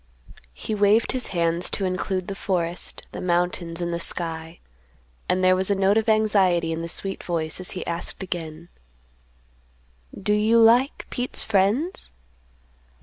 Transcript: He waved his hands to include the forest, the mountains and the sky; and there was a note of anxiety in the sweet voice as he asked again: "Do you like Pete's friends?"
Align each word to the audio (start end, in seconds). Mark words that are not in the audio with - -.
He 0.55 0.73
waved 0.73 1.11
his 1.11 1.27
hands 1.27 1.69
to 1.69 1.85
include 1.85 2.27
the 2.27 2.33
forest, 2.33 3.05
the 3.11 3.21
mountains 3.21 3.81
and 3.81 3.93
the 3.93 3.99
sky; 3.99 4.57
and 5.29 5.43
there 5.43 5.55
was 5.55 5.69
a 5.69 5.75
note 5.75 5.95
of 5.99 6.09
anxiety 6.09 6.71
in 6.71 6.81
the 6.81 6.89
sweet 6.89 7.23
voice 7.23 7.59
as 7.59 7.69
he 7.77 7.85
asked 7.85 8.23
again: 8.23 8.69
"Do 10.19 10.33
you 10.33 10.59
like 10.59 11.05
Pete's 11.11 11.43
friends?" 11.43 12.11